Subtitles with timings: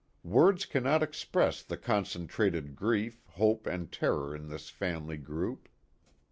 [0.23, 5.69] Words cannot express the concentrated grief, hope and terror in this family group.